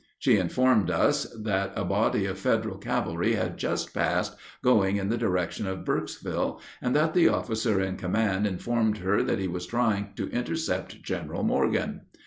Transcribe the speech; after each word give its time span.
She 0.17 0.37
informed 0.37 0.89
us 0.89 1.25
that 1.25 1.73
a 1.75 1.85
body 1.85 2.25
of 2.25 2.39
Federal 2.39 2.79
cavalry 2.79 3.33
had 3.35 3.57
just 3.59 3.93
passed, 3.93 4.35
going 4.63 4.97
in 4.97 5.09
the 5.09 5.15
direction 5.17 5.67
of 5.67 5.85
Burkesville, 5.85 6.59
and 6.81 6.95
that 6.95 7.13
the 7.13 7.27
officer 7.27 7.79
in 7.79 7.97
command 7.97 8.47
informed 8.47 8.97
her 8.97 9.21
that 9.21 9.37
he 9.37 9.47
was 9.47 9.67
trying 9.67 10.13
to 10.15 10.27
intercept 10.31 11.03
General 11.03 11.43
Morgan. 11.43 12.01